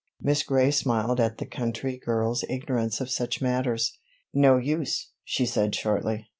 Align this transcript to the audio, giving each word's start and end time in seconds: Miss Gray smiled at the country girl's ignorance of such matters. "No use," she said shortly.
Miss 0.19 0.41
Gray 0.41 0.71
smiled 0.71 1.19
at 1.19 1.37
the 1.37 1.45
country 1.45 1.95
girl's 1.99 2.43
ignorance 2.49 2.99
of 3.01 3.11
such 3.11 3.39
matters. 3.39 3.99
"No 4.33 4.57
use," 4.57 5.11
she 5.23 5.45
said 5.45 5.75
shortly. 5.75 6.27